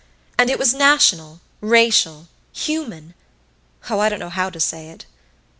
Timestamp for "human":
2.53-3.13